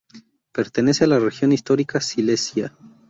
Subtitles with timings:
[0.51, 2.75] Pertenece a la región histórica Silesia.